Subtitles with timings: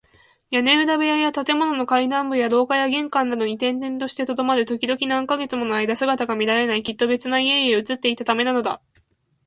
[0.49, 4.65] 屋根裏部屋や建物の階段部や廊下や玄関などに転々としてとどまる。
[4.65, 6.81] ときどき、何カ月ものあいだ姿が見られない。
[6.81, 8.81] きっと別な家々へ移っていったためなのだ。